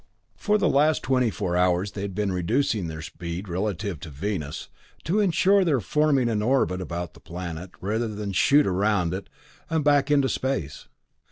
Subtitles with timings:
[0.35, 4.67] For the last twenty four hours they had been reducing their speed relative to Venus,
[5.03, 9.29] to insure their forming an orbit about the planet, rather than shoot around it
[9.69, 10.87] and back into space.